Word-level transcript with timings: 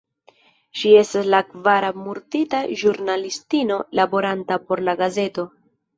Ŝi 0.79 0.93
estas 1.01 1.27
la 1.33 1.41
kvara 1.49 1.91
murdita 2.07 2.63
ĵurnalistino 2.83 3.77
laboranta 4.01 4.59
por 4.71 4.83
la 4.89 4.97
gazeto. 5.03 5.47